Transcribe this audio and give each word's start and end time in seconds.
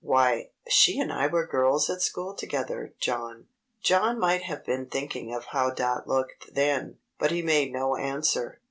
"Why, 0.03 0.49
she 0.67 0.99
and 0.99 1.13
I 1.13 1.27
were 1.27 1.45
girls 1.45 1.87
at 1.87 2.01
school 2.01 2.33
together, 2.33 2.95
John." 2.99 3.49
John 3.83 4.19
might 4.19 4.41
have 4.41 4.65
been 4.65 4.87
thinking 4.87 5.31
of 5.31 5.45
how 5.53 5.69
Dot 5.69 6.07
looked 6.07 6.55
then, 6.55 6.97
but 7.19 7.29
he 7.29 7.43
made 7.43 7.71
no 7.71 7.95
answer. 7.95 8.59